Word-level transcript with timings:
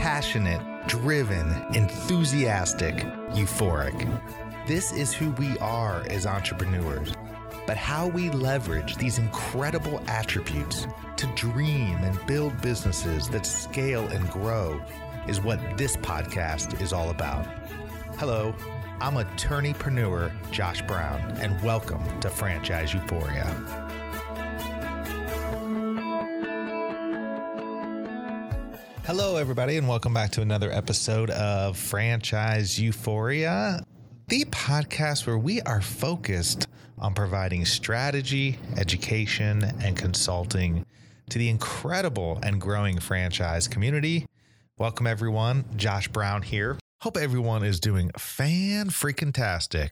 Passionate, 0.00 0.62
driven, 0.86 1.46
enthusiastic, 1.74 2.94
euphoric. 3.34 4.08
This 4.66 4.92
is 4.92 5.12
who 5.12 5.32
we 5.32 5.58
are 5.58 6.02
as 6.08 6.24
entrepreneurs. 6.24 7.12
But 7.66 7.76
how 7.76 8.08
we 8.08 8.30
leverage 8.30 8.96
these 8.96 9.18
incredible 9.18 10.02
attributes 10.06 10.86
to 11.18 11.26
dream 11.34 11.96
and 11.96 12.26
build 12.26 12.58
businesses 12.62 13.28
that 13.28 13.44
scale 13.44 14.08
and 14.08 14.26
grow 14.30 14.80
is 15.28 15.42
what 15.42 15.60
this 15.76 15.98
podcast 15.98 16.80
is 16.80 16.94
all 16.94 17.10
about. 17.10 17.44
Hello, 18.16 18.54
I'm 19.02 19.16
attorneypreneur 19.16 20.50
Josh 20.50 20.80
Brown, 20.80 21.20
and 21.42 21.62
welcome 21.62 22.02
to 22.20 22.30
Franchise 22.30 22.94
Euphoria. 22.94 23.99
Hello, 29.12 29.34
everybody, 29.34 29.76
and 29.76 29.88
welcome 29.88 30.14
back 30.14 30.30
to 30.30 30.40
another 30.40 30.70
episode 30.70 31.30
of 31.30 31.76
Franchise 31.76 32.78
Euphoria, 32.78 33.84
the 34.28 34.44
podcast 34.44 35.26
where 35.26 35.36
we 35.36 35.60
are 35.62 35.80
focused 35.80 36.68
on 36.96 37.12
providing 37.12 37.64
strategy, 37.64 38.56
education, 38.76 39.64
and 39.82 39.96
consulting 39.96 40.86
to 41.28 41.38
the 41.40 41.48
incredible 41.48 42.38
and 42.44 42.60
growing 42.60 43.00
franchise 43.00 43.66
community. 43.66 44.26
Welcome, 44.78 45.08
everyone. 45.08 45.64
Josh 45.74 46.06
Brown 46.06 46.42
here. 46.42 46.78
Hope 47.00 47.16
everyone 47.16 47.64
is 47.64 47.80
doing 47.80 48.12
fan 48.16 48.90
freaking 48.90 49.34
tastic. 49.34 49.90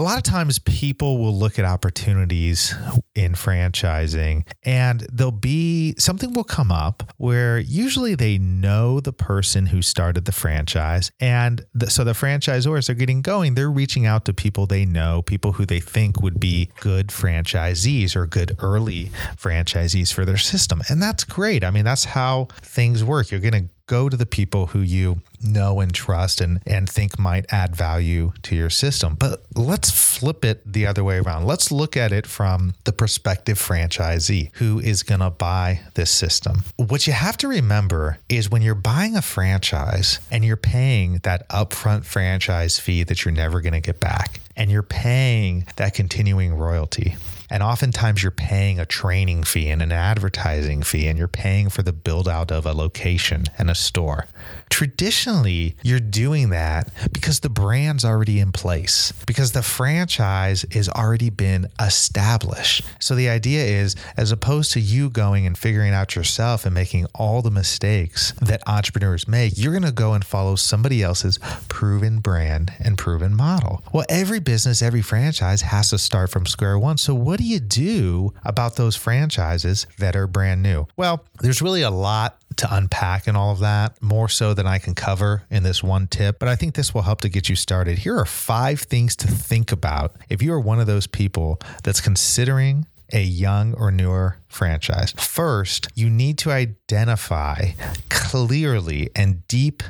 A 0.00 0.02
lot 0.02 0.16
of 0.16 0.22
times 0.22 0.58
people 0.60 1.18
will 1.18 1.36
look 1.36 1.58
at 1.58 1.66
opportunities 1.66 2.74
in 3.14 3.34
franchising 3.34 4.46
and 4.62 5.06
there'll 5.12 5.30
be 5.30 5.94
something 5.98 6.32
will 6.32 6.42
come 6.42 6.72
up 6.72 7.12
where 7.18 7.58
usually 7.58 8.14
they 8.14 8.38
know 8.38 8.98
the 8.98 9.12
person 9.12 9.66
who 9.66 9.82
started 9.82 10.24
the 10.24 10.32
franchise 10.32 11.12
and 11.20 11.66
the, 11.74 11.90
so 11.90 12.02
the 12.02 12.14
franchisors 12.14 12.88
are 12.88 12.94
getting 12.94 13.20
going. 13.20 13.56
They're 13.56 13.70
reaching 13.70 14.06
out 14.06 14.24
to 14.24 14.32
people 14.32 14.64
they 14.64 14.86
know 14.86 15.20
people 15.20 15.52
who 15.52 15.66
they 15.66 15.80
think 15.80 16.22
would 16.22 16.40
be 16.40 16.70
good 16.80 17.08
franchisees 17.08 18.16
or 18.16 18.24
good 18.24 18.56
early 18.60 19.10
franchisees 19.36 20.10
for 20.14 20.24
their 20.24 20.38
system. 20.38 20.80
And 20.88 21.02
that's 21.02 21.24
great. 21.24 21.62
I 21.62 21.70
mean 21.70 21.84
that's 21.84 22.06
how 22.06 22.48
things 22.62 23.04
work. 23.04 23.30
You're 23.30 23.40
going 23.40 23.52
to 23.52 23.68
go 23.90 24.08
to 24.08 24.16
the 24.16 24.24
people 24.24 24.66
who 24.66 24.78
you 24.78 25.20
know 25.42 25.80
and 25.80 25.92
trust 25.92 26.40
and 26.40 26.60
and 26.64 26.88
think 26.88 27.18
might 27.18 27.44
add 27.52 27.74
value 27.74 28.32
to 28.40 28.54
your 28.54 28.70
system. 28.70 29.16
But 29.18 29.42
let's 29.56 29.90
flip 29.90 30.44
it 30.44 30.62
the 30.64 30.86
other 30.86 31.02
way 31.02 31.18
around. 31.18 31.44
Let's 31.44 31.72
look 31.72 31.96
at 31.96 32.12
it 32.12 32.24
from 32.24 32.74
the 32.84 32.92
prospective 32.92 33.58
franchisee 33.58 34.50
who 34.54 34.78
is 34.78 35.02
going 35.02 35.20
to 35.20 35.30
buy 35.30 35.80
this 35.94 36.12
system. 36.12 36.62
What 36.76 37.08
you 37.08 37.12
have 37.12 37.36
to 37.38 37.48
remember 37.48 38.18
is 38.28 38.48
when 38.48 38.62
you're 38.62 38.76
buying 38.76 39.16
a 39.16 39.22
franchise 39.22 40.20
and 40.30 40.44
you're 40.44 40.56
paying 40.56 41.18
that 41.24 41.48
upfront 41.48 42.04
franchise 42.04 42.78
fee 42.78 43.02
that 43.02 43.24
you're 43.24 43.34
never 43.34 43.60
going 43.60 43.72
to 43.72 43.80
get 43.80 43.98
back 43.98 44.40
and 44.56 44.70
you're 44.70 44.84
paying 44.84 45.66
that 45.76 45.94
continuing 45.94 46.54
royalty 46.54 47.16
and 47.50 47.62
oftentimes 47.62 48.22
you're 48.22 48.30
paying 48.30 48.78
a 48.78 48.86
training 48.86 49.42
fee 49.42 49.68
and 49.68 49.82
an 49.82 49.92
advertising 49.92 50.82
fee, 50.82 51.08
and 51.08 51.18
you're 51.18 51.28
paying 51.28 51.68
for 51.68 51.82
the 51.82 51.92
build 51.92 52.28
out 52.28 52.50
of 52.52 52.64
a 52.64 52.72
location 52.72 53.44
and 53.58 53.68
a 53.68 53.74
store. 53.74 54.26
Traditionally, 54.70 55.76
you're 55.82 55.98
doing 55.98 56.50
that 56.50 56.90
because 57.12 57.40
the 57.40 57.48
brand's 57.50 58.04
already 58.04 58.38
in 58.38 58.52
place, 58.52 59.12
because 59.26 59.52
the 59.52 59.62
franchise 59.62 60.64
has 60.70 60.88
already 60.88 61.28
been 61.28 61.68
established. 61.80 62.82
So 63.00 63.16
the 63.16 63.28
idea 63.28 63.64
is, 63.64 63.96
as 64.16 64.30
opposed 64.30 64.72
to 64.72 64.80
you 64.80 65.10
going 65.10 65.44
and 65.44 65.58
figuring 65.58 65.92
out 65.92 66.14
yourself 66.14 66.64
and 66.64 66.72
making 66.72 67.06
all 67.14 67.42
the 67.42 67.50
mistakes 67.50 68.32
that 68.40 68.62
entrepreneurs 68.68 69.26
make, 69.26 69.54
you're 69.56 69.72
going 69.72 69.82
to 69.82 69.92
go 69.92 70.12
and 70.12 70.24
follow 70.24 70.54
somebody 70.54 71.02
else's 71.02 71.38
proven 71.68 72.20
brand 72.20 72.72
and 72.78 72.96
proven 72.96 73.34
model. 73.34 73.82
Well, 73.92 74.06
every 74.08 74.38
business, 74.38 74.82
every 74.82 75.02
franchise 75.02 75.62
has 75.62 75.90
to 75.90 75.98
start 75.98 76.30
from 76.30 76.46
square 76.46 76.78
one. 76.78 76.96
So, 76.96 77.14
what 77.14 77.39
do 77.40 77.46
you 77.46 77.58
do 77.58 78.34
about 78.44 78.76
those 78.76 78.96
franchises 78.96 79.86
that 79.98 80.14
are 80.14 80.26
brand 80.26 80.62
new? 80.62 80.86
Well, 80.96 81.24
there's 81.40 81.62
really 81.62 81.82
a 81.82 81.90
lot 81.90 82.36
to 82.56 82.74
unpack 82.74 83.26
and 83.26 83.36
all 83.36 83.50
of 83.50 83.60
that, 83.60 84.00
more 84.02 84.28
so 84.28 84.52
than 84.52 84.66
I 84.66 84.78
can 84.78 84.94
cover 84.94 85.44
in 85.50 85.62
this 85.62 85.82
one 85.82 86.06
tip. 86.06 86.38
But 86.38 86.48
I 86.48 86.56
think 86.56 86.74
this 86.74 86.92
will 86.92 87.02
help 87.02 87.22
to 87.22 87.30
get 87.30 87.48
you 87.48 87.56
started. 87.56 87.98
Here 87.98 88.18
are 88.18 88.26
five 88.26 88.80
things 88.80 89.16
to 89.16 89.26
think 89.26 89.72
about 89.72 90.16
if 90.28 90.42
you 90.42 90.52
are 90.52 90.60
one 90.60 90.80
of 90.80 90.86
those 90.86 91.06
people 91.06 91.58
that's 91.82 92.00
considering 92.00 92.86
a 93.12 93.22
young 93.22 93.74
or 93.74 93.90
newer 93.90 94.36
franchise. 94.48 95.12
First, 95.12 95.88
you 95.94 96.10
need 96.10 96.38
to 96.38 96.50
identify 96.50 97.70
clearly 98.08 99.10
and 99.14 99.46
deep 99.48 99.82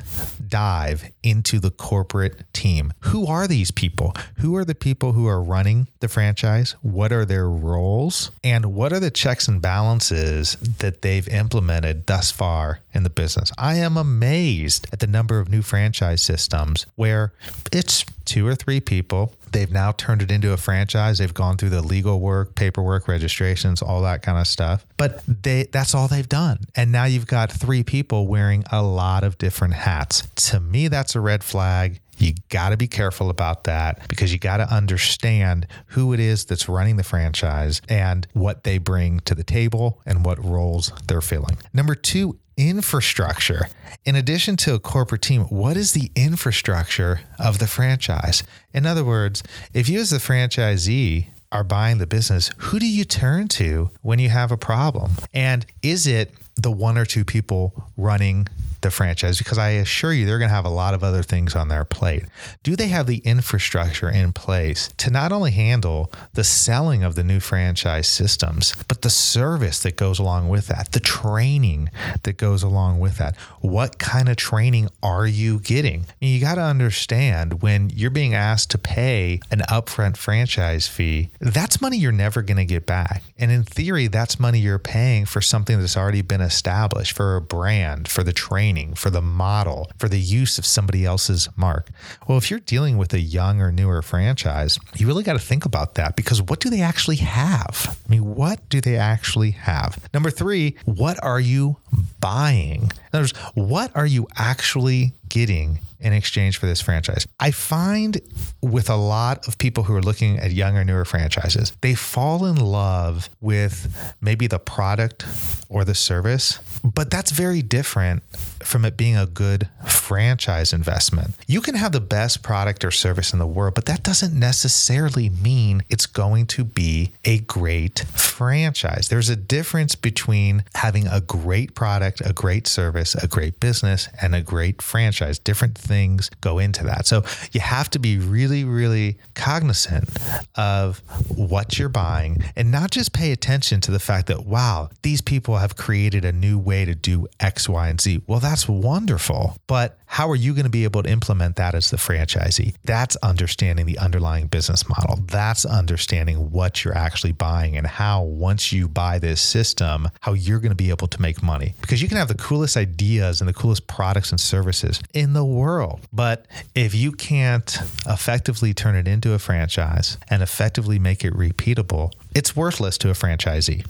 dive 0.47 1.09
into 1.23 1.59
the 1.59 1.71
corporate 1.71 2.43
team. 2.53 2.93
Who 3.01 3.25
are 3.25 3.47
these 3.47 3.71
people? 3.71 4.13
Who 4.37 4.55
are 4.55 4.65
the 4.65 4.75
people 4.75 5.13
who 5.13 5.27
are 5.27 5.41
running 5.41 5.87
the 5.99 6.07
franchise? 6.07 6.75
What 6.81 7.11
are 7.11 7.25
their 7.25 7.49
roles? 7.49 8.31
And 8.43 8.73
what 8.73 8.93
are 8.93 8.99
the 8.99 9.11
checks 9.11 9.47
and 9.47 9.61
balances 9.61 10.55
that 10.79 11.01
they've 11.01 11.27
implemented 11.27 12.05
thus 12.07 12.31
far 12.31 12.79
in 12.93 13.03
the 13.03 13.09
business? 13.09 13.51
I 13.57 13.75
am 13.75 13.97
amazed 13.97 14.87
at 14.93 14.99
the 14.99 15.07
number 15.07 15.39
of 15.39 15.49
new 15.49 15.61
franchise 15.61 16.21
systems 16.21 16.85
where 16.95 17.33
it's 17.71 18.05
two 18.25 18.47
or 18.47 18.55
three 18.55 18.79
people. 18.79 19.33
They've 19.51 19.71
now 19.71 19.91
turned 19.91 20.21
it 20.21 20.31
into 20.31 20.53
a 20.53 20.57
franchise. 20.57 21.17
They've 21.17 21.33
gone 21.33 21.57
through 21.57 21.69
the 21.69 21.81
legal 21.81 22.19
work, 22.19 22.55
paperwork, 22.55 23.07
registrations, 23.07 23.81
all 23.81 24.01
that 24.03 24.21
kind 24.21 24.37
of 24.37 24.47
stuff. 24.47 24.85
But 24.97 25.21
they 25.27 25.63
that's 25.63 25.93
all 25.93 26.07
they've 26.07 26.29
done. 26.29 26.59
And 26.75 26.91
now 26.91 27.05
you've 27.05 27.27
got 27.27 27.51
three 27.51 27.83
people 27.83 28.27
wearing 28.27 28.63
a 28.71 28.81
lot 28.81 29.23
of 29.23 29.37
different 29.37 29.73
hats. 29.73 30.27
To 30.49 30.59
me, 30.59 30.87
that's 30.87 31.15
a 31.15 31.19
red 31.19 31.43
flag. 31.43 31.99
You 32.21 32.33
got 32.49 32.69
to 32.69 32.77
be 32.77 32.87
careful 32.87 33.29
about 33.29 33.63
that 33.63 34.07
because 34.07 34.31
you 34.31 34.39
got 34.39 34.57
to 34.57 34.71
understand 34.71 35.65
who 35.87 36.13
it 36.13 36.19
is 36.19 36.45
that's 36.45 36.69
running 36.69 36.97
the 36.97 37.03
franchise 37.03 37.81
and 37.89 38.27
what 38.33 38.63
they 38.63 38.77
bring 38.77 39.21
to 39.21 39.33
the 39.33 39.43
table 39.43 39.99
and 40.05 40.23
what 40.23 40.43
roles 40.43 40.91
they're 41.07 41.21
filling. 41.21 41.57
Number 41.73 41.95
two, 41.95 42.37
infrastructure. 42.57 43.67
In 44.05 44.15
addition 44.15 44.55
to 44.57 44.75
a 44.75 44.79
corporate 44.79 45.23
team, 45.23 45.43
what 45.45 45.77
is 45.77 45.93
the 45.93 46.11
infrastructure 46.15 47.21
of 47.39 47.59
the 47.59 47.67
franchise? 47.67 48.43
In 48.73 48.85
other 48.85 49.03
words, 49.03 49.41
if 49.73 49.89
you 49.89 49.99
as 49.99 50.11
the 50.11 50.17
franchisee 50.17 51.27
are 51.51 51.63
buying 51.63 51.97
the 51.97 52.07
business, 52.07 52.51
who 52.57 52.79
do 52.79 52.87
you 52.87 53.03
turn 53.03 53.47
to 53.47 53.89
when 54.01 54.19
you 54.19 54.29
have 54.29 54.51
a 54.51 54.57
problem? 54.57 55.11
And 55.33 55.65
is 55.81 56.07
it 56.07 56.33
the 56.55 56.71
one 56.71 56.97
or 56.97 57.05
two 57.05 57.25
people 57.25 57.89
running 57.97 58.47
the 58.81 58.91
franchise 58.91 59.37
because 59.37 59.57
I 59.57 59.69
assure 59.71 60.13
you 60.13 60.25
they're 60.25 60.39
going 60.39 60.49
to 60.49 60.55
have 60.55 60.65
a 60.65 60.69
lot 60.69 60.93
of 60.93 61.03
other 61.03 61.23
things 61.23 61.55
on 61.55 61.67
their 61.67 61.85
plate. 61.85 62.23
Do 62.63 62.75
they 62.75 62.87
have 62.87 63.07
the 63.07 63.19
infrastructure 63.19 64.09
in 64.09 64.33
place 64.33 64.89
to 64.97 65.09
not 65.09 65.31
only 65.31 65.51
handle 65.51 66.11
the 66.33 66.43
selling 66.43 67.03
of 67.03 67.15
the 67.15 67.23
new 67.23 67.39
franchise 67.39 68.07
systems, 68.07 68.75
but 68.87 69.01
the 69.01 69.09
service 69.09 69.81
that 69.83 69.95
goes 69.95 70.19
along 70.19 70.49
with 70.49 70.67
that, 70.67 70.91
the 70.91 70.99
training 70.99 71.89
that 72.23 72.37
goes 72.37 72.63
along 72.63 72.99
with 72.99 73.17
that? 73.17 73.35
What 73.61 73.99
kind 73.99 74.29
of 74.29 74.37
training 74.37 74.89
are 75.03 75.27
you 75.27 75.59
getting? 75.59 76.05
you 76.19 76.39
got 76.39 76.55
to 76.55 76.61
understand 76.61 77.61
when 77.61 77.89
you're 77.89 78.09
being 78.09 78.33
asked 78.33 78.71
to 78.71 78.77
pay 78.77 79.39
an 79.51 79.59
upfront 79.69 80.17
franchise 80.17 80.87
fee, 80.87 81.29
that's 81.39 81.81
money 81.81 81.97
you're 81.97 82.11
never 82.11 82.41
going 82.41 82.57
to 82.57 82.65
get 82.65 82.85
back. 82.85 83.23
And 83.37 83.51
in 83.51 83.63
theory, 83.63 84.07
that's 84.07 84.39
money 84.39 84.59
you're 84.59 84.79
paying 84.79 85.25
for 85.25 85.41
something 85.41 85.79
that's 85.79 85.97
already 85.97 86.21
been 86.21 86.41
established, 86.41 87.15
for 87.15 87.35
a 87.35 87.41
brand, 87.41 88.07
for 88.07 88.23
the 88.23 88.33
training, 88.33 88.70
for 88.95 89.09
the 89.09 89.21
model, 89.21 89.89
for 89.97 90.07
the 90.07 90.19
use 90.19 90.57
of 90.57 90.65
somebody 90.65 91.05
else's 91.05 91.49
mark. 91.55 91.89
Well, 92.27 92.37
if 92.37 92.49
you're 92.49 92.59
dealing 92.59 92.97
with 92.97 93.13
a 93.13 93.19
young 93.19 93.59
or 93.59 93.71
newer 93.71 94.01
franchise, 94.01 94.79
you 94.95 95.07
really 95.07 95.23
got 95.23 95.33
to 95.33 95.39
think 95.39 95.65
about 95.65 95.95
that 95.95 96.15
because 96.15 96.41
what 96.41 96.59
do 96.59 96.69
they 96.69 96.81
actually 96.81 97.17
have? 97.17 97.97
I 98.05 98.09
mean, 98.09 98.35
what 98.35 98.67
do 98.69 98.79
they 98.79 98.97
actually 98.97 99.51
have? 99.51 99.99
Number 100.13 100.29
three, 100.29 100.75
what 100.85 101.21
are 101.23 101.39
you 101.39 101.77
buying? 102.19 102.83
In 102.83 102.89
other 103.13 103.23
words, 103.23 103.37
what 103.53 103.95
are 103.95 104.05
you 104.05 104.27
actually 104.37 105.13
getting 105.31 105.79
in 106.01 106.11
exchange 106.11 106.57
for 106.57 106.65
this 106.65 106.81
franchise. 106.81 107.25
I 107.39 107.51
find 107.51 108.19
with 108.61 108.89
a 108.89 108.95
lot 108.95 109.47
of 109.47 109.57
people 109.57 109.83
who 109.83 109.95
are 109.95 110.01
looking 110.01 110.37
at 110.39 110.51
younger, 110.51 110.83
newer 110.83 111.05
franchises, 111.05 111.71
they 111.79 111.95
fall 111.95 112.45
in 112.45 112.57
love 112.57 113.29
with 113.39 114.13
maybe 114.19 114.47
the 114.47 114.59
product 114.59 115.25
or 115.69 115.85
the 115.85 115.95
service, 115.95 116.59
but 116.83 117.09
that's 117.09 117.31
very 117.31 117.61
different 117.61 118.23
from 118.59 118.83
it 118.83 118.97
being 118.97 119.15
a 119.15 119.25
good 119.25 119.69
franchise 119.87 120.73
investment. 120.73 121.35
You 121.47 121.61
can 121.61 121.75
have 121.75 121.93
the 121.93 122.01
best 122.01 122.43
product 122.43 122.83
or 122.83 122.91
service 122.91 123.31
in 123.31 123.39
the 123.39 123.47
world, 123.47 123.75
but 123.75 123.85
that 123.85 124.03
doesn't 124.03 124.37
necessarily 124.37 125.29
mean 125.29 125.83
it's 125.89 126.07
going 126.07 126.47
to 126.47 126.65
be 126.65 127.13
a 127.23 127.39
great 127.39 128.03
franchise. 128.41 129.07
There's 129.07 129.29
a 129.29 129.35
difference 129.35 129.93
between 129.93 130.63
having 130.73 131.05
a 131.05 131.21
great 131.21 131.75
product, 131.75 132.23
a 132.25 132.33
great 132.33 132.65
service, 132.65 133.13
a 133.13 133.27
great 133.27 133.59
business, 133.59 134.09
and 134.19 134.33
a 134.33 134.41
great 134.41 134.81
franchise. 134.81 135.37
Different 135.37 135.77
things 135.77 136.31
go 136.41 136.57
into 136.57 136.83
that. 136.85 137.05
So 137.05 137.23
you 137.51 137.59
have 137.59 137.91
to 137.91 137.99
be 137.99 138.17
really, 138.17 138.63
really 138.63 139.19
cognizant 139.35 140.09
of 140.55 141.03
what 141.27 141.77
you're 141.77 141.87
buying 141.87 142.43
and 142.55 142.71
not 142.71 142.89
just 142.89 143.13
pay 143.13 143.31
attention 143.31 143.79
to 143.81 143.91
the 143.91 143.99
fact 143.99 144.25
that, 144.25 144.43
wow, 144.43 144.89
these 145.03 145.21
people 145.21 145.57
have 145.57 145.75
created 145.75 146.25
a 146.25 146.31
new 146.31 146.57
way 146.57 146.83
to 146.83 146.95
do 146.95 147.27
X, 147.39 147.69
Y, 147.69 147.89
and 147.89 148.01
Z. 148.01 148.23
Well, 148.25 148.39
that's 148.39 148.67
wonderful. 148.67 149.55
But 149.67 149.99
how 150.11 150.29
are 150.29 150.35
you 150.35 150.53
going 150.53 150.65
to 150.65 150.69
be 150.69 150.83
able 150.83 151.01
to 151.01 151.09
implement 151.09 151.55
that 151.55 151.73
as 151.73 151.89
the 151.89 151.95
franchisee? 151.95 152.75
That's 152.83 153.15
understanding 153.23 153.85
the 153.85 153.97
underlying 153.97 154.47
business 154.47 154.89
model. 154.89 155.19
That's 155.27 155.63
understanding 155.63 156.51
what 156.51 156.83
you're 156.83 156.97
actually 156.97 157.31
buying 157.31 157.77
and 157.77 157.87
how, 157.87 158.23
once 158.23 158.73
you 158.73 158.89
buy 158.89 159.19
this 159.19 159.39
system, 159.39 160.09
how 160.19 160.33
you're 160.33 160.59
going 160.59 160.71
to 160.71 160.75
be 160.75 160.89
able 160.89 161.07
to 161.07 161.21
make 161.21 161.41
money. 161.41 161.75
Because 161.79 162.01
you 162.01 162.09
can 162.09 162.17
have 162.17 162.27
the 162.27 162.35
coolest 162.35 162.75
ideas 162.75 163.39
and 163.39 163.47
the 163.47 163.53
coolest 163.53 163.87
products 163.87 164.31
and 164.31 164.41
services 164.41 165.01
in 165.13 165.31
the 165.31 165.45
world. 165.45 166.01
But 166.11 166.45
if 166.75 166.93
you 166.93 167.13
can't 167.13 167.73
effectively 168.05 168.73
turn 168.73 168.97
it 168.97 169.07
into 169.07 169.31
a 169.31 169.39
franchise 169.39 170.17
and 170.27 170.43
effectively 170.43 170.99
make 170.99 171.23
it 171.23 171.33
repeatable, 171.33 172.11
it's 172.35 172.53
worthless 172.53 172.97
to 172.97 173.09
a 173.09 173.13
franchisee. 173.13 173.85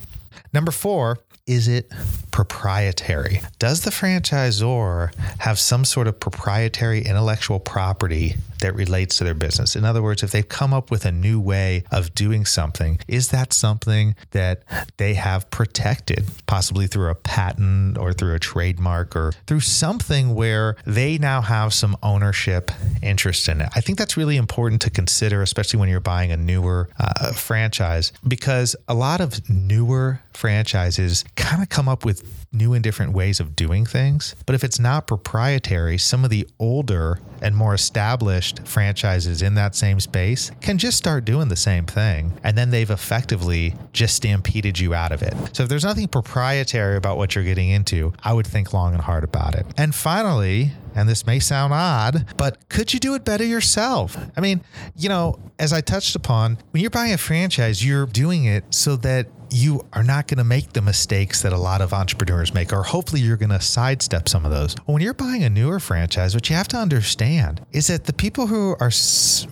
Number 0.54 0.72
four, 0.72 1.18
is 1.46 1.68
it 1.68 1.92
proprietary? 2.32 3.42
Does 3.60 3.82
the 3.82 3.92
franchisor 3.92 5.14
have 5.40 5.60
some 5.60 5.86
sort 5.86 6.08
of 6.08 6.20
proprietary 6.20 7.02
intellectual 7.02 7.60
property 7.60 8.36
that 8.62 8.76
relates 8.76 9.18
to 9.18 9.24
their 9.24 9.34
business? 9.34 9.76
In 9.76 9.86
other 9.86 10.02
words, 10.02 10.24
if 10.24 10.32
they've 10.32 10.48
come 10.48 10.74
up 10.74 10.90
with 10.90 11.06
a 11.06 11.12
new 11.12 11.40
way 11.40 11.84
of 11.92 12.16
doing 12.16 12.46
something, 12.46 13.00
is 13.08 13.30
that 13.30 13.54
something 13.54 14.16
that 14.32 14.64
they 14.98 15.14
have 15.14 15.50
protected, 15.52 16.26
possibly 16.48 16.88
through 16.88 17.10
a 17.10 17.16
patent 17.16 17.98
or 17.98 18.14
through 18.14 18.34
a 18.34 18.40
trademark 18.40 19.16
or 19.16 19.34
through 19.48 19.60
something 19.60 20.34
where 20.34 20.76
they 20.86 21.18
now 21.18 21.42
have 21.42 21.74
some 21.74 21.96
ownership 22.02 22.72
interest 23.02 23.48
in 23.48 23.62
it? 23.62 23.70
I 23.76 23.82
think 23.82 23.98
that's 23.98 24.18
really 24.18 24.38
important 24.38 24.82
to 24.84 24.90
consider, 24.90 25.42
especially 25.42 25.80
when 25.80 25.90
you're 25.90 26.00
buying 26.00 26.32
a 26.32 26.38
newer 26.38 26.90
uh, 27.00 27.34
franchise, 27.34 28.12
because 28.28 28.76
a 28.88 28.94
lot 28.94 29.22
of 29.22 29.50
newer 29.50 30.22
franchises 30.34 31.24
kind 31.36 31.62
of 31.62 31.70
come 31.70 31.90
up 31.90 32.06
with 32.06 32.41
new 32.54 32.74
and 32.74 32.84
different 32.84 33.14
ways 33.14 33.40
of 33.40 33.56
doing 33.56 33.86
things. 33.86 34.36
But 34.46 34.56
if 34.56 34.64
it's 34.64 34.80
not 34.80 35.08
proprietary, 35.08 35.98
some 35.98 36.24
of 36.26 36.30
the 36.30 36.48
older 36.60 37.20
and 37.42 37.56
more 37.56 37.74
established 37.74 38.68
franchises 38.68 39.42
in 39.42 39.56
that 39.56 39.74
same 39.74 40.00
space 40.00 40.52
can 40.60 40.78
just 40.78 40.98
start 40.98 41.24
doing 41.24 41.48
the 41.48 41.56
same 41.56 41.86
thing. 41.86 42.34
And 42.44 42.58
then 42.58 42.70
they've 42.70 42.90
effectively 42.90 43.76
just 43.94 44.16
stampeded 44.16 44.80
you 44.80 44.94
out 44.94 45.14
of 45.14 45.24
it. 45.24 45.34
So 45.54 45.64
if 45.64 45.70
there's 45.70 45.86
nothing 45.86 46.10
proprietary 46.10 46.98
about 46.98 47.18
what 47.18 47.36
you're 47.36 47.44
getting 47.44 47.70
into, 47.70 48.14
I 48.22 48.34
would 48.34 48.48
think 48.48 48.74
long 48.74 48.94
and 48.94 49.02
hard 49.02 49.24
about 49.24 49.56
it. 49.56 49.66
And 49.78 49.96
finally, 49.96 50.72
and 50.94 51.08
this 51.08 51.26
may 51.26 51.40
sound 51.40 51.74
odd, 51.74 52.26
but 52.36 52.68
could 52.68 52.94
you 52.94 53.00
do 53.00 53.16
it 53.16 53.24
better 53.24 53.46
yourself? 53.46 54.18
I 54.36 54.42
mean, 54.42 54.62
you 54.98 55.08
know, 55.08 55.40
as 55.58 55.72
I 55.72 55.80
touched 55.80 56.16
upon, 56.18 56.58
when 56.72 56.82
you're 56.82 56.90
buying 56.90 57.14
a 57.14 57.18
franchise, 57.18 57.86
you're 57.86 58.08
doing 58.08 58.44
it 58.44 58.66
so 58.74 58.98
that 58.98 59.28
you 59.52 59.86
are 59.94 60.04
not 60.04 60.28
going 60.28 60.38
to 60.38 60.44
make 60.44 60.72
the 60.74 60.82
mistakes 60.82 61.42
that 61.42 61.52
a 61.52 61.58
lot 61.58 61.82
of 61.82 61.94
entrepreneurs 61.94 62.54
make, 62.54 62.72
or 62.72 62.84
hopefully 62.84 63.22
you're 63.22 63.38
going 63.38 63.50
to 63.50 63.60
sidestep 63.60 64.30
some 64.30 64.46
of 64.46 64.52
those. 64.52 64.76
When 64.86 65.02
you're 65.02 65.14
buying 65.14 65.44
a 65.44 65.50
newer 65.50 65.80
franchise, 65.80 66.34
what 66.34 66.50
you 66.50 66.56
have 66.56 66.70
to 66.70 66.78
understand 66.78 67.66
is 67.72 67.88
that 67.88 68.06
the 68.06 68.14
people 68.14 68.48
who 68.48 68.76
are 68.80 68.92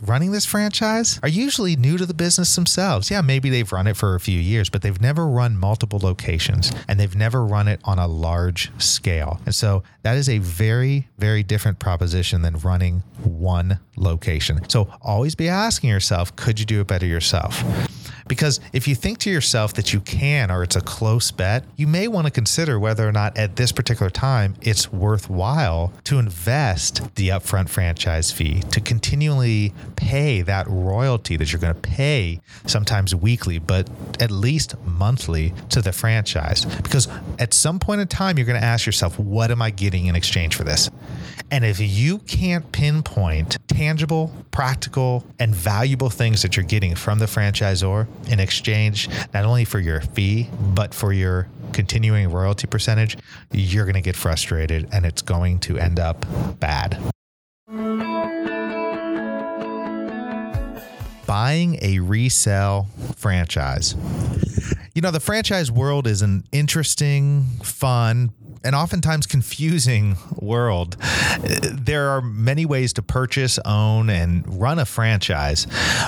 running 0.01 0.31
this 0.31 0.45
franchise 0.45 1.19
are 1.21 1.29
usually 1.29 1.75
new 1.75 1.97
to 1.97 2.05
the 2.05 2.13
business 2.13 2.55
themselves. 2.55 3.11
Yeah, 3.11 3.21
maybe 3.21 3.49
they've 3.49 3.71
run 3.71 3.87
it 3.87 3.97
for 3.97 4.15
a 4.15 4.19
few 4.19 4.39
years, 4.39 4.69
but 4.69 4.81
they've 4.81 5.01
never 5.01 5.27
run 5.27 5.57
multiple 5.57 5.99
locations 5.99 6.71
and 6.87 6.99
they've 6.99 7.15
never 7.15 7.45
run 7.45 7.67
it 7.67 7.81
on 7.83 7.99
a 7.99 8.07
large 8.07 8.71
scale. 8.81 9.41
And 9.45 9.53
so 9.53 9.83
that 10.03 10.15
is 10.15 10.29
a 10.29 10.37
very, 10.37 11.09
very 11.17 11.43
different 11.43 11.79
proposition 11.79 12.41
than 12.41 12.57
running 12.59 13.03
one 13.23 13.79
location. 13.97 14.67
So 14.69 14.91
always 15.01 15.35
be 15.35 15.49
asking 15.49 15.89
yourself, 15.89 16.35
could 16.35 16.59
you 16.59 16.65
do 16.65 16.79
it 16.79 16.87
better 16.87 17.05
yourself? 17.05 17.63
Because 18.29 18.61
if 18.71 18.87
you 18.87 18.95
think 18.95 19.17
to 19.19 19.29
yourself 19.29 19.73
that 19.73 19.91
you 19.91 19.99
can 19.99 20.51
or 20.51 20.63
it's 20.63 20.77
a 20.77 20.81
close 20.81 21.31
bet, 21.31 21.65
you 21.75 21.87
may 21.87 22.07
want 22.07 22.27
to 22.27 22.31
consider 22.31 22.79
whether 22.79 23.05
or 23.05 23.11
not 23.11 23.35
at 23.37 23.57
this 23.57 23.73
particular 23.73 24.09
time 24.09 24.55
it's 24.61 24.93
worthwhile 24.93 25.91
to 26.05 26.19
invest 26.19 27.15
the 27.15 27.29
upfront 27.29 27.67
franchise 27.67 28.31
fee 28.31 28.61
to 28.71 28.79
continually 28.79 29.73
pay 29.97 30.41
that 30.43 30.67
royalty 30.69 31.35
that 31.35 31.51
you're 31.51 31.59
going 31.59 31.73
to 31.73 31.81
pay 31.81 32.39
sometimes 32.67 33.15
weekly, 33.15 33.57
but 33.57 33.89
at 34.21 34.31
least 34.31 34.75
monthly 34.85 35.53
to 35.69 35.81
the 35.81 35.91
franchise. 35.91 36.65
Because 36.65 37.07
at 37.39 37.53
some 37.53 37.79
point 37.79 37.99
in 37.99 38.07
time, 38.07 38.37
you're 38.37 38.45
going 38.45 38.59
to 38.59 38.65
ask 38.65 38.85
yourself, 38.85 39.17
what 39.17 39.49
am 39.49 39.61
I 39.61 39.71
getting 39.71 40.05
in 40.05 40.15
exchange 40.15 40.55
for 40.55 40.63
this? 40.63 40.89
And 41.51 41.65
if 41.65 41.79
you 41.79 42.19
can't 42.19 42.71
pinpoint 42.71 43.57
tangible, 43.67 44.31
practical, 44.51 45.25
and 45.39 45.55
valuable 45.55 46.09
things 46.09 46.43
that 46.43 46.55
you're 46.55 46.65
getting 46.65 46.93
from 46.93 47.17
the 47.17 47.25
franchisor, 47.25 48.07
in 48.29 48.39
exchange, 48.39 49.09
not 49.33 49.45
only 49.45 49.65
for 49.65 49.79
your 49.79 50.01
fee, 50.01 50.47
but 50.75 50.93
for 50.93 51.11
your 51.11 51.47
continuing 51.73 52.31
royalty 52.31 52.67
percentage, 52.67 53.17
you're 53.51 53.85
going 53.85 53.95
to 53.95 54.01
get 54.01 54.15
frustrated 54.15 54.87
and 54.91 55.05
it's 55.05 55.23
going 55.23 55.59
to 55.59 55.77
end 55.79 55.99
up 55.99 56.25
bad. 56.59 56.99
Buying 61.25 61.77
a 61.81 61.99
resale 61.99 62.87
franchise. 63.15 63.95
You 64.99 65.01
know, 65.01 65.11
the 65.11 65.21
franchise 65.21 65.71
world 65.71 66.07
is 66.07 66.21
an 66.21 66.43
interesting, 66.51 67.45
fun, 67.63 68.31
and 68.65 68.75
oftentimes 68.75 69.27
confusing 69.27 70.17
world. 70.35 70.97
There 71.39 72.09
are 72.09 72.21
many 72.21 72.65
ways 72.65 72.91
to 72.93 73.01
purchase, 73.01 73.57
own, 73.63 74.09
and 74.09 74.43
run 74.59 74.77
a 74.77 74.83
franchise. 74.83 75.63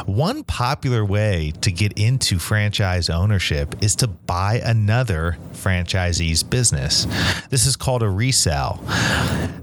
One 0.05 0.43
popular 0.43 1.05
way 1.05 1.53
to 1.61 1.71
get 1.71 1.93
into 1.93 2.37
franchise 2.37 3.09
ownership 3.09 3.81
is 3.81 3.95
to 3.95 4.07
buy 4.07 4.55
another 4.55 5.37
franchisee's 5.53 6.43
business. 6.43 7.07
This 7.49 7.65
is 7.65 7.77
called 7.77 8.03
a 8.03 8.09
resale. 8.09 8.83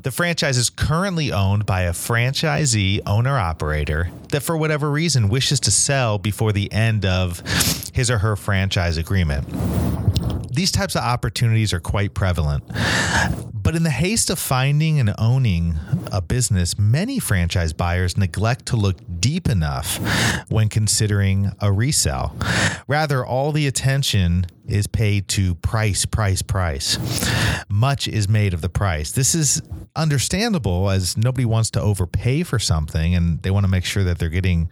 The 0.05 0.11
franchise 0.11 0.57
is 0.57 0.71
currently 0.71 1.33
owned 1.33 1.67
by 1.67 1.83
a 1.83 1.93
franchisee 1.93 3.03
owner 3.05 3.37
operator 3.37 4.11
that, 4.31 4.43
for 4.43 4.57
whatever 4.57 4.91
reason, 4.91 5.29
wishes 5.29 5.61
to 5.61 5.71
sell 5.71 6.19
before 6.19 6.53
the 6.53 6.73
end 6.73 7.05
of 7.05 7.43
his 7.95 8.11
or 8.11 8.19
her 8.19 8.37
franchise 8.37 8.97
agreement. 8.97 9.47
These 10.53 10.73
types 10.73 10.97
of 10.97 11.03
opportunities 11.03 11.73
are 11.73 11.81
quite 11.81 12.15
prevalent. 12.15 12.65
But 13.53 13.77
in 13.77 13.83
the 13.83 13.91
haste 13.91 14.31
of 14.31 14.39
finding 14.39 14.99
and 14.99 15.15
owning 15.19 15.77
a 16.11 16.23
business, 16.23 16.79
many 16.79 17.19
franchise 17.19 17.73
buyers 17.73 18.17
neglect 18.17 18.67
to 18.67 18.77
look 18.77 18.97
deep 19.21 19.49
enough 19.49 19.99
when 20.49 20.69
considering 20.69 21.53
a 21.61 21.71
resale. 21.71 22.35
Rather, 22.87 23.25
all 23.25 23.53
the 23.53 23.67
attention 23.67 24.47
is 24.69 24.87
paid 24.87 25.29
to 25.29 25.55
price, 25.57 26.05
price, 26.05 26.43
price. 26.43 26.99
Much 27.69 28.07
is 28.07 28.29
made 28.29 28.55
of 28.55 28.61
the 28.61 28.69
price. 28.69 29.13
This 29.13 29.35
is 29.35 29.63
understandable 29.97 30.91
as 30.91 31.17
nobody 31.17 31.45
wants 31.45 31.71
to 31.73 31.81
overpay 31.81 32.43
for 32.45 32.59
something 32.59 33.15
and 33.15 33.43
they 33.43 33.51
want 33.51 33.65
to 33.65 33.71
make 33.71 33.85
sure 33.85 34.05
that 34.05 34.19
they're 34.19 34.29
getting 34.29 34.71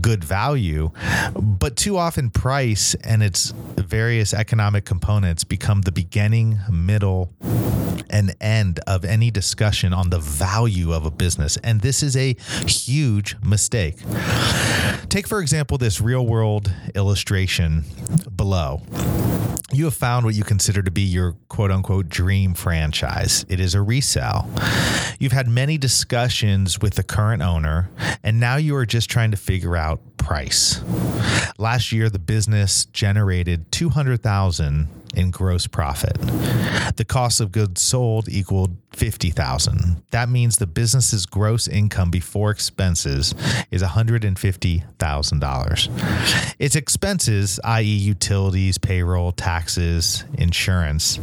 good 0.00 0.24
value. 0.24 0.90
But 1.34 1.76
too 1.76 1.96
often, 1.96 2.30
price 2.30 2.94
and 3.04 3.22
its 3.22 3.52
various 3.76 4.34
economic 4.34 4.84
components 4.84 5.44
become 5.44 5.82
the 5.82 5.92
beginning, 5.92 6.58
middle, 6.70 7.32
and 8.10 8.34
end 8.40 8.80
of 8.86 9.04
any 9.04 9.30
discussion 9.30 9.92
on 9.92 10.10
the 10.10 10.18
value 10.18 10.92
of 10.92 11.04
a 11.04 11.10
business. 11.10 11.56
And 11.58 11.80
this 11.80 12.02
is 12.02 12.16
a 12.16 12.34
huge 12.66 13.36
mistake. 13.42 13.96
Take, 15.08 15.26
for 15.26 15.40
example, 15.40 15.78
this 15.78 16.02
real 16.02 16.26
world 16.26 16.70
illustration 16.94 17.84
below. 18.36 18.82
You 19.72 19.84
have 19.86 19.94
found 19.94 20.26
what 20.26 20.34
you 20.34 20.44
consider 20.44 20.82
to 20.82 20.90
be 20.90 21.00
your 21.00 21.32
quote 21.48 21.70
unquote 21.70 22.08
dream 22.10 22.52
franchise. 22.52 23.44
It 23.48 23.58
is 23.58 23.74
a 23.74 23.80
resale. 23.80 24.48
You've 25.18 25.32
had 25.32 25.48
many 25.48 25.78
discussions 25.78 26.78
with 26.80 26.94
the 26.94 27.02
current 27.02 27.42
owner, 27.42 27.88
and 28.22 28.38
now 28.38 28.56
you 28.56 28.76
are 28.76 28.86
just 28.86 29.08
trying 29.10 29.30
to 29.30 29.36
figure 29.38 29.76
out 29.76 30.00
price. 30.18 30.82
Last 31.58 31.90
year, 31.90 32.10
the 32.10 32.18
business 32.18 32.84
generated 32.86 33.72
200,000 33.72 34.88
in 35.18 35.30
gross 35.30 35.66
profit. 35.66 36.16
The 36.96 37.04
cost 37.06 37.40
of 37.40 37.52
goods 37.52 37.82
sold 37.82 38.28
equaled 38.28 38.76
50,000. 38.92 40.02
That 40.10 40.28
means 40.28 40.56
the 40.56 40.66
business's 40.66 41.24
gross 41.26 41.68
income 41.68 42.10
before 42.10 42.50
expenses 42.50 43.34
is 43.70 43.82
$150,000. 43.82 46.54
Its 46.58 46.74
expenses, 46.76 47.60
i.e. 47.64 47.84
utilities, 47.84 48.78
payroll, 48.78 49.32
taxes, 49.32 50.24
insurance, 50.34 51.18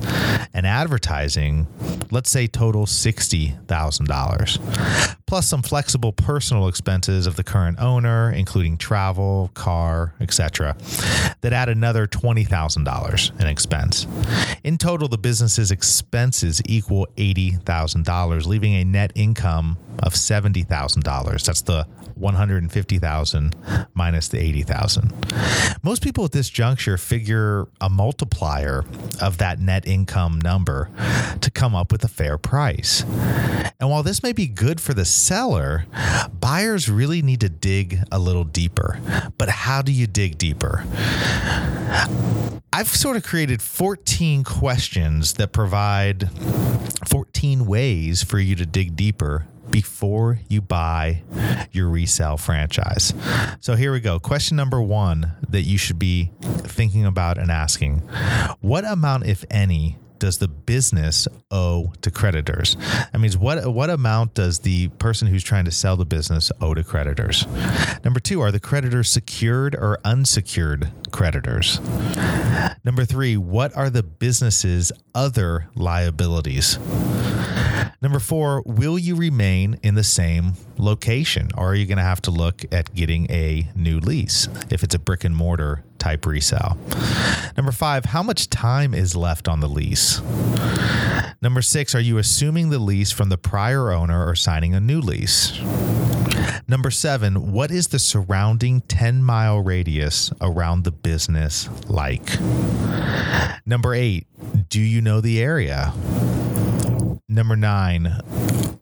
and 0.54 0.68
advertising, 0.68 1.68
let's 2.12 2.30
say 2.30 2.46
total 2.48 2.86
$60,000. 2.86 5.16
Plus 5.28 5.48
some 5.48 5.64
flexible 5.64 6.14
personal 6.14 6.68
expenses 6.68 7.26
of 7.26 7.36
the 7.36 7.44
current 7.44 7.80
owner, 7.80 8.32
including 8.32 8.78
travel, 8.78 9.50
car, 9.56 10.14
etc., 10.20 10.78
that 11.42 11.52
add 11.52 11.68
another 11.68 12.06
$20,000 12.06 13.42
in 13.42 13.48
expense. 13.48 14.06
In 14.64 14.78
total, 14.78 15.08
the 15.08 15.18
business's 15.18 15.72
expenses 15.72 16.62
equal 16.66 17.08
$80,000, 17.18 18.46
leaving 18.46 18.76
a 18.76 18.84
net 18.86 19.12
income 19.16 19.78
of 20.00 20.14
$70,000. 20.14 21.46
That's 21.46 21.62
the 21.62 21.88
150,000 22.16 23.56
minus 23.94 24.28
the 24.30 24.40
80,000. 24.40 25.14
Most 25.84 26.02
people 26.02 26.26
at 26.26 26.32
this 26.32 26.50
juncture 26.50 26.98
figure 26.98 27.68
a 27.82 27.90
multiplier 27.90 28.86
of 29.22 29.38
that 29.40 29.60
net 29.60 29.88
income 29.88 30.40
number 30.40 30.90
to 31.42 31.52
come 31.52 31.76
up 31.76 31.92
with 31.92 32.04
a 32.04 32.08
fair 32.08 32.38
price. 32.38 33.04
And 33.80 33.90
while 33.90 34.04
this 34.04 34.24
may 34.24 34.32
be 34.32 34.48
good 34.48 34.80
for 34.80 34.94
the 34.94 35.06
seller, 35.16 35.86
buyers 36.40 36.90
really 36.90 37.22
need 37.22 37.42
to 37.42 37.50
dig 37.50 38.00
a 38.12 38.20
little 38.20 38.44
deeper. 38.44 39.00
But 39.38 39.50
how 39.50 39.82
do 39.82 39.92
you 39.92 40.08
dig 40.08 40.38
deeper? 40.38 40.84
I've 42.74 42.90
sort 42.90 43.16
of 43.16 43.24
created 43.24 43.62
14 43.62 44.44
questions 44.44 45.34
that 45.34 45.54
provide 45.54 46.30
14 47.08 47.66
ways 47.66 48.22
for 48.22 48.38
you 48.38 48.56
to 48.56 48.66
dig 48.66 48.96
deeper 48.96 49.48
before 49.70 50.40
you 50.50 50.62
buy 50.62 51.24
your 51.72 51.90
resale 51.90 52.38
franchise. 52.38 53.14
So 53.62 53.76
here 53.76 53.92
we 53.92 54.00
go. 54.00 54.20
Question 54.20 54.58
number 54.58 54.82
one 54.82 55.32
that 55.50 55.62
you 55.62 55.78
should 55.78 56.00
be 56.00 56.32
thinking 56.42 57.06
about 57.06 57.38
and 57.38 57.52
asking 57.52 58.00
What 58.60 58.86
amount, 58.86 59.26
if 59.26 59.46
any, 59.50 59.98
does 60.26 60.40
the 60.40 60.48
business 60.48 61.28
owe 61.52 61.94
to 62.02 62.10
creditors? 62.10 62.76
That 63.12 63.20
means 63.20 63.38
what 63.38 63.72
what 63.72 63.92
amount 63.92 64.34
does 64.34 64.58
the 64.60 64.88
person 64.88 65.28
who's 65.28 65.44
trying 65.44 65.66
to 65.66 65.72
sell 65.72 65.96
the 65.96 66.06
business 66.06 66.52
owe 66.60 66.74
to 66.74 66.84
creditors? 66.84 67.46
Number 68.04 68.20
two, 68.20 68.42
are 68.42 68.52
the 68.52 68.60
creditors 68.60 69.08
secured 69.08 69.76
or 69.76 70.00
unsecured 70.04 70.90
creditors? 71.16 71.80
Number 72.84 73.06
three, 73.06 73.38
what 73.38 73.76
are 73.76 73.90
the 73.90 74.04
business's 74.04 74.92
other 75.16 75.70
liabilities? 75.74 76.78
Number 78.02 78.20
four, 78.20 78.62
will 78.66 79.00
you 79.00 79.16
remain 79.16 79.80
in 79.82 79.96
the 79.96 80.04
same 80.04 80.54
location 80.78 81.50
or 81.58 81.72
are 81.72 81.76
you 81.76 81.86
going 81.86 81.98
to 81.98 82.04
have 82.04 82.22
to 82.24 82.32
look 82.32 82.66
at 82.72 82.94
getting 82.94 83.32
a 83.32 83.68
new 83.76 84.00
lease 84.00 84.50
if 84.70 84.84
it's 84.84 84.94
a 84.94 85.00
brick 85.00 85.24
and 85.24 85.36
mortar 85.36 85.84
type 86.00 86.26
resale? 86.26 86.78
Number 87.56 87.72
five, 87.72 88.06
how 88.06 88.22
much 88.22 88.50
time 88.50 88.94
is 88.94 89.16
left 89.16 89.48
on 89.48 89.62
the 89.62 89.70
lease? 89.70 90.22
Number 91.42 91.62
six, 91.62 91.96
are 91.96 92.02
you 92.02 92.18
assuming 92.18 92.70
the 92.70 92.80
lease 92.80 93.12
from 93.12 93.30
the 93.30 93.38
prior 93.38 93.92
owner 93.92 94.28
or 94.28 94.36
signing 94.36 94.76
a 94.76 94.82
new 94.82 95.00
lease? 95.00 95.60
Number 96.68 96.92
seven, 96.92 97.52
what 97.52 97.72
is 97.72 97.88
the 97.88 98.00
surrounding 98.00 98.82
10 98.82 99.24
mile 99.24 99.60
radius 99.60 100.32
around 100.42 100.84
the 100.84 100.92
business 100.92 101.70
like? 101.90 102.40
Number 103.66 103.94
eight, 103.94 104.28
do 104.70 104.80
you 104.80 105.02
know 105.02 105.22
the 105.22 105.42
area? 105.42 105.94
Number 107.28 107.56
nine, 107.56 108.22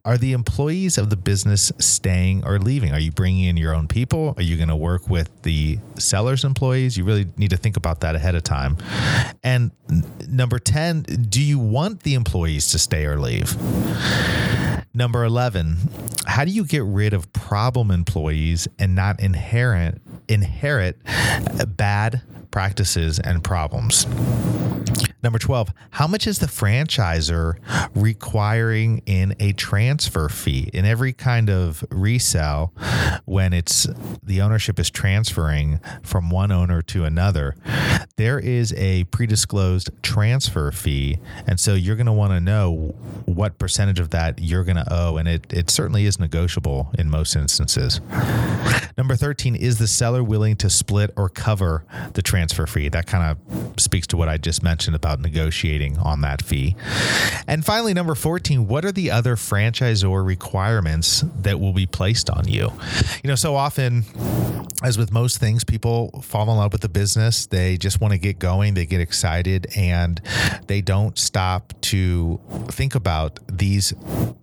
are 0.05 0.17
the 0.17 0.33
employees 0.33 0.97
of 0.97 1.09
the 1.09 1.15
business 1.15 1.71
staying 1.79 2.45
or 2.45 2.59
leaving? 2.59 2.91
Are 2.91 2.99
you 2.99 3.11
bringing 3.11 3.45
in 3.45 3.55
your 3.55 3.73
own 3.73 3.87
people? 3.87 4.33
Are 4.35 4.43
you 4.43 4.57
going 4.57 4.67
to 4.67 4.75
work 4.75 5.09
with 5.09 5.29
the 5.43 5.79
seller's 5.97 6.43
employees? 6.43 6.97
You 6.97 7.05
really 7.05 7.27
need 7.37 7.51
to 7.51 7.57
think 7.57 7.77
about 7.77 8.01
that 8.01 8.15
ahead 8.15 8.35
of 8.35 8.43
time. 8.43 8.77
And 9.43 9.71
number 10.27 10.59
10, 10.59 11.03
do 11.03 11.41
you 11.41 11.57
want 11.57 12.03
the 12.03 12.15
employees 12.15 12.71
to 12.71 12.79
stay 12.79 13.05
or 13.05 13.17
leave? 13.17 13.55
Number 14.95 15.25
11, 15.25 15.77
how 16.27 16.45
do 16.45 16.51
you 16.51 16.65
get 16.65 16.83
rid 16.83 17.13
of 17.13 17.33
problem 17.33 17.89
employees 17.89 18.67
and 18.77 18.93
not 18.93 19.19
inherit 19.19 19.99
inherit 20.29 21.01
bad 21.65 22.21
practices 22.51 23.17
and 23.17 23.43
problems? 23.43 24.05
Number 25.23 25.39
12, 25.39 25.73
how 25.91 26.05
much 26.05 26.27
is 26.27 26.39
the 26.39 26.47
franchisor 26.47 27.55
requiring 27.95 29.01
in 29.05 29.33
a 29.39 29.53
transfer 29.53 30.27
fee? 30.27 30.69
In 30.73 30.83
every 30.83 31.13
kind 31.13 31.49
of 31.49 31.85
resale, 31.89 32.73
when 33.23 33.53
it's 33.53 33.87
the 34.21 34.41
ownership 34.41 34.79
is 34.79 34.89
transferring 34.89 35.79
from 36.01 36.29
one 36.29 36.51
owner 36.51 36.81
to 36.81 37.05
another, 37.05 37.55
there 38.17 38.37
is 38.37 38.73
a 38.73 39.05
pre-disclosed 39.05 39.91
transfer 40.01 40.71
fee. 40.71 41.19
And 41.47 41.57
so 41.57 41.73
you're 41.73 41.95
going 41.95 42.05
to 42.07 42.11
want 42.11 42.33
to 42.33 42.41
know 42.41 42.93
what 43.25 43.57
percentage 43.57 44.01
of 44.01 44.09
that 44.09 44.39
you're 44.39 44.65
going 44.65 44.75
to 44.75 44.93
owe. 44.93 45.15
And 45.15 45.29
it, 45.29 45.51
it 45.53 45.69
certainly 45.69 46.05
is 46.05 46.19
negotiable 46.19 46.91
in 46.99 47.09
most 47.09 47.37
instances. 47.37 48.01
Number 48.97 49.15
13, 49.15 49.55
is 49.55 49.79
the 49.79 49.87
seller 49.87 50.23
willing 50.23 50.57
to 50.57 50.69
split 50.69 51.11
or 51.15 51.29
cover 51.29 51.85
the 52.13 52.21
transfer 52.21 52.67
fee? 52.67 52.89
That 52.89 53.07
kind 53.07 53.37
of 53.37 53.79
speaks 53.79 54.05
to 54.07 54.17
what 54.17 54.27
I 54.27 54.37
just 54.37 54.61
mentioned 54.61 54.95
about 54.95 55.12
negotiating 55.19 55.97
on 55.97 56.21
that 56.21 56.41
fee. 56.41 56.75
And 57.47 57.65
finally, 57.65 57.93
number 57.93 58.15
14, 58.15 58.67
what 58.67 58.85
are 58.85 58.91
the 58.91 59.11
other 59.11 59.35
franchisor 59.35 60.25
requirements 60.25 61.21
that 61.41 61.59
will 61.59 61.73
be 61.73 61.85
placed 61.85 62.29
on 62.29 62.47
you? 62.47 62.71
You 63.23 63.27
know, 63.27 63.35
so 63.35 63.55
often, 63.55 64.03
as 64.83 64.97
with 64.97 65.13
most 65.13 65.37
things, 65.37 65.63
people 65.63 66.21
fall 66.21 66.49
in 66.51 66.57
love 66.57 66.73
with 66.73 66.81
the 66.81 66.89
business. 66.89 67.45
They 67.45 67.77
just 67.77 68.01
want 68.01 68.11
to 68.11 68.17
get 68.17 68.37
going, 68.37 68.73
they 68.73 68.85
get 68.85 68.99
excited, 68.99 69.67
and 69.77 70.21
they 70.67 70.81
don't 70.81 71.17
stop 71.17 71.73
to 71.81 72.39
think 72.67 72.93
about 72.93 73.39
these 73.47 73.93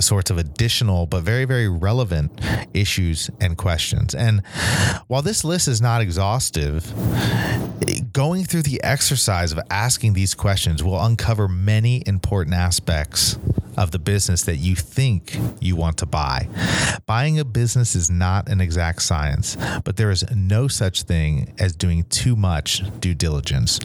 sorts 0.01 0.31
of 0.31 0.39
additional 0.39 1.07
but 1.07 1.23
very, 1.23 1.45
very 1.45 1.69
relevant 1.69 2.41
issues 2.73 3.31
and 3.41 3.59
questions. 3.59 4.15
And 4.15 4.45
while 5.09 5.23
this 5.23 5.45
list 5.45 5.69
is 5.69 5.83
not 5.83 6.01
exhaustive, 6.01 6.91
going 8.13 8.45
through 8.45 8.63
the 8.63 8.83
exercise 8.83 9.53
of 9.53 9.61
asking 9.71 10.15
these 10.15 10.35
questions 10.35 10.83
will 10.83 11.01
uncover 11.03 11.49
many 11.49 12.03
important 12.07 12.55
aspects 12.55 13.39
of 13.81 13.91
the 13.93 13.99
business 13.99 14.43
that 14.43 14.57
you 14.57 14.77
think 14.77 15.37
you 15.59 15.75
want 15.75 15.97
to 15.97 16.07
buy. 16.07 16.47
Buying 17.07 17.39
a 17.41 17.45
business 17.47 17.97
is 17.97 18.11
not 18.11 18.47
an 18.49 18.61
exact 18.61 19.01
science, 19.03 19.57
but 19.85 19.97
there 19.97 20.11
is 20.11 20.23
no 20.31 20.69
such 20.69 21.05
thing 21.05 21.55
as 21.59 21.75
doing 21.75 22.05
too 22.05 22.37
much 22.37 22.83
due 23.01 23.15
diligence. 23.15 23.81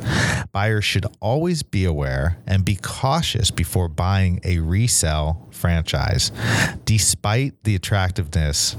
Buyers 0.52 0.84
should 0.84 1.06
always 1.22 1.64
be 1.64 1.86
aware 1.86 2.38
and 2.46 2.66
be 2.66 2.76
cautious 2.76 3.52
before 3.52 3.88
buying 3.88 4.42
a 4.44 4.60
resale 4.60 5.48
franchise, 5.52 6.32
despite 6.84 7.64
the 7.64 7.74
attractiveness 7.76 8.76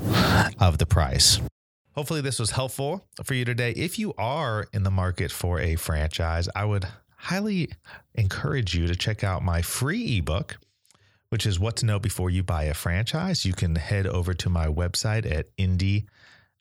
of 0.61 0.77
the 0.77 0.87
price. 0.87 1.41
Hopefully, 1.95 2.21
this 2.21 2.39
was 2.39 2.51
helpful 2.51 3.07
for 3.25 3.33
you 3.33 3.47
today. 3.47 3.71
If 3.71 3.99
you 3.99 4.13
are 4.19 4.67
in 4.75 4.83
the 4.83 4.91
market 4.91 5.33
for 5.33 5.59
a 5.61 5.77
franchise, 5.77 6.47
I 6.55 6.67
would 6.67 6.87
highly 7.17 7.71
encourage 8.15 8.75
you 8.75 8.87
to 8.87 8.95
check 8.95 9.25
out 9.25 9.43
my 9.43 9.63
free 9.63 10.19
ebook, 10.19 10.59
which 11.29 11.47
is 11.47 11.59
What 11.59 11.77
to 11.77 11.87
Know 11.87 11.99
Before 11.99 12.31
You 12.31 12.43
Buy 12.43 12.65
a 12.65 12.75
Franchise. 12.75 13.45
You 13.45 13.53
can 13.53 13.77
head 13.77 14.07
over 14.07 14.35
to 14.35 14.49
my 14.49 14.67
website 14.67 15.31
at 15.31 15.49
Indy, 15.57 16.07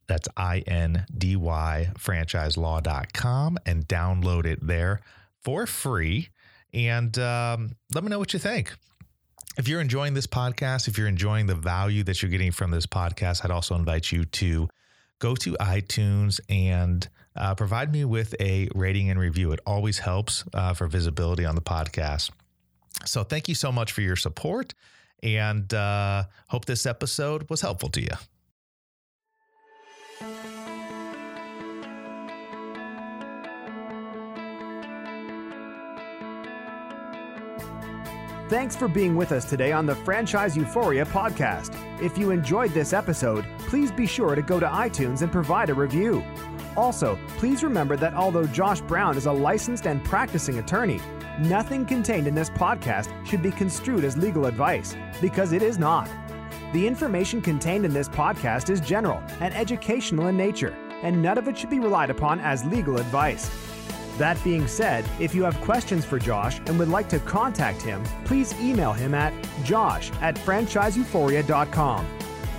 that's 0.08 0.28
I 0.38 0.60
N 0.68 1.06
D 1.16 1.36
Y 1.36 1.90
franchiselaw.com 1.98 3.58
and 3.66 3.88
download 3.88 4.46
it 4.46 4.66
there 4.66 5.02
for 5.44 5.66
free. 5.66 6.30
And 6.74 7.18
um, 7.18 7.76
let 7.94 8.04
me 8.04 8.10
know 8.10 8.20
what 8.20 8.34
you 8.34 8.40
think. 8.40 8.74
If 9.58 9.68
you're 9.68 9.80
enjoying 9.80 10.14
this 10.14 10.28
podcast, 10.28 10.88
if 10.88 10.98
you're 10.98 11.08
enjoying 11.08 11.46
the 11.46 11.56
value 11.56 12.04
that 12.04 12.22
you're 12.22 12.32
getting 12.32 12.52
from 12.52 12.72
this 12.72 12.86
podcast, 12.86 13.46
I'd 13.46 13.52
also 13.52 13.76
invite 13.76 14.12
you 14.12 14.26
to 14.26 14.68
go 15.20 15.36
to 15.36 15.54
iTunes 15.54 16.42
and 16.50 17.08
uh, 17.38 17.56
provide 17.56 17.92
me 17.92 18.04
with 18.04 18.36
a 18.42 18.68
rating 18.76 19.10
and 19.10 19.20
review. 19.20 19.52
It 19.54 19.62
always 19.66 20.00
helps 20.00 20.44
uh, 20.54 20.74
for 20.74 20.88
visibility 20.88 21.46
on 21.46 21.56
the 21.56 21.62
podcast. 21.62 22.32
So 23.04 23.24
thank 23.24 23.48
you 23.50 23.56
so 23.56 23.72
much 23.72 23.92
for 23.92 24.02
your 24.02 24.16
support 24.16 24.74
and 25.22 25.74
uh, 25.74 26.24
hope 26.48 26.66
this 26.66 26.86
episode 26.86 27.50
was 27.50 27.62
helpful 27.62 27.90
to 27.90 28.02
you. 28.02 28.08
Thanks 38.48 38.75
for 38.75 38.88
being 38.88 39.16
with 39.16 39.32
us 39.32 39.44
today 39.50 39.72
on 39.72 39.88
the 39.88 39.96
Franchise 39.96 40.56
Euphoria 40.56 41.04
podcast. 41.04 41.75
If 42.00 42.16
you 42.16 42.30
enjoyed 42.30 42.72
this 42.75 42.94
episode, 42.94 43.44
please 43.58 43.92
be 43.92 44.06
sure 44.06 44.36
to 44.36 44.42
go 44.44 44.60
to 44.60 44.68
iTunes 44.68 45.24
and 45.24 45.32
provide 45.32 45.72
a 45.72 45.74
review. 45.74 46.24
Also, 46.78 47.18
please 47.38 47.64
remember 47.64 47.96
that 47.98 48.14
although 48.14 48.46
Josh 48.46 48.82
Brown 48.82 49.18
is 49.18 49.25
a 49.25 49.32
licensed 49.32 49.88
and 49.88 50.04
practicing 50.04 50.60
attorney, 50.60 51.00
Nothing 51.39 51.86
contained 51.86 52.27
in 52.27 52.36
this 52.36 52.50
podcast 52.50 53.10
should 53.27 53.42
be 53.42 53.51
construed 53.51 54.06
as 54.06 54.15
legal 54.15 54.46
advice, 54.46 54.96
because 55.20 55.51
it 55.51 55.62
is 55.62 55.77
not. 55.77 56.10
The 56.72 56.88
information 56.88 57.42
contained 57.42 57.84
in 57.84 57.94
this 57.94 58.08
podcast 58.08 58.70
is 58.70 58.80
general 58.80 59.22
and 59.42 59.54
educational 59.54 60.27
in 60.27 60.38
nature, 60.38 60.74
and 61.04 61.22
none 61.22 61.38
of 61.38 61.50
it 61.50 61.58
should 61.58 61.70
be 61.70 61.80
relied 61.80 62.10
upon 62.10 62.39
as 62.39 62.63
legal 62.63 62.98
advice. 62.98 63.50
That 64.18 64.42
being 64.46 64.65
said, 64.65 65.04
if 65.20 65.36
you 65.36 65.44
have 65.44 65.60
questions 65.60 66.06
for 66.06 66.20
Josh 66.20 66.60
and 66.68 66.80
would 66.80 66.88
like 66.88 67.10
to 67.10 67.20
contact 67.20 67.82
him, 67.82 68.01
please 68.24 68.54
email 68.62 68.94
him 68.94 69.13
at 69.13 69.34
josh 69.65 70.13
at 70.22 70.36
franchiseeuphoria.com. 70.36 72.08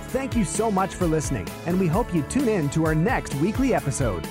Thank 0.09 0.35
you 0.35 0.45
so 0.45 0.69
much 0.69 0.93
for 0.93 1.07
listening, 1.07 1.47
and 1.65 1.79
we 1.79 1.87
hope 1.87 2.13
you 2.13 2.21
tune 2.23 2.47
in 2.47 2.69
to 2.69 2.85
our 2.85 2.95
next 2.95 3.33
weekly 3.35 3.73
episode. 3.73 4.27